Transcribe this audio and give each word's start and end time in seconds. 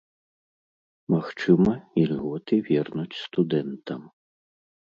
Магчыма, 1.15 1.75
ільготы 2.03 2.61
вернуць 2.73 3.19
студэнтам. 3.23 4.01